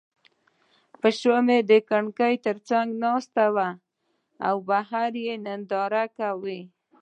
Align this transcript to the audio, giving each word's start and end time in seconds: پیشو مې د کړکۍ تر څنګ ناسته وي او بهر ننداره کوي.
پیشو 1.01 1.35
مې 1.45 1.57
د 1.69 1.71
کړکۍ 1.89 2.35
تر 2.45 2.57
څنګ 2.69 2.87
ناسته 3.03 3.43
وي 3.55 3.71
او 4.47 4.55
بهر 4.69 5.07
ننداره 5.45 6.03
کوي. 6.17 6.61